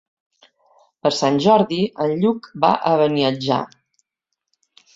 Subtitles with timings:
[1.03, 3.61] Per Sant Jordi en Lluc va a Beniatjar.